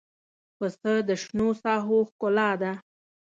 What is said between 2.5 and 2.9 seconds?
ده.